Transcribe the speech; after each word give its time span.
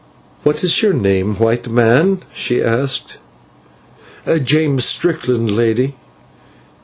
"What 0.41 0.63
is 0.63 0.81
your 0.81 0.93
name, 0.93 1.35
white 1.35 1.69
man?" 1.69 2.23
she 2.33 2.59
asked. 2.59 3.19
"James 4.43 4.83
Strickland, 4.83 5.51
lady." 5.51 5.93